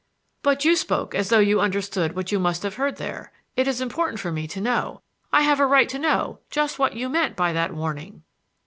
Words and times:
"But 0.41 0.65
you 0.65 0.75
spoke 0.75 1.13
as 1.13 1.29
though 1.29 1.37
you 1.37 1.61
understood 1.61 2.15
what 2.15 2.31
you 2.31 2.39
must 2.39 2.63
have 2.63 2.73
heard 2.77 2.95
there. 2.95 3.31
It 3.55 3.67
is 3.67 3.81
important 3.81 4.19
for 4.19 4.31
me 4.31 4.47
to 4.47 4.59
know. 4.59 5.03
I 5.31 5.41
have 5.43 5.59
a 5.59 5.67
right 5.67 5.87
to 5.89 5.99
know 5.99 6.39
just 6.49 6.79
what 6.79 6.95
you 6.95 7.07
meant 7.07 7.35
by 7.35 7.53
that 7.53 7.71
warning." 7.71 8.23